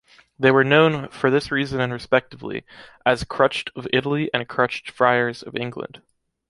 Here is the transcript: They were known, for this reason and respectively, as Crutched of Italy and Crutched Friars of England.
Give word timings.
They 0.39 0.49
were 0.49 0.63
known, 0.63 1.09
for 1.09 1.29
this 1.29 1.51
reason 1.51 1.79
and 1.79 1.93
respectively, 1.93 2.65
as 3.05 3.23
Crutched 3.23 3.69
of 3.75 3.87
Italy 3.93 4.31
and 4.33 4.49
Crutched 4.49 4.89
Friars 4.89 5.43
of 5.43 5.55
England. 5.55 6.01